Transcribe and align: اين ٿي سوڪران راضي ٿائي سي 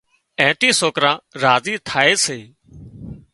اين 0.39 0.51
ٿي 0.59 0.69
سوڪران 0.79 1.17
راضي 1.43 1.75
ٿائي 1.87 2.13
سي 2.25 2.39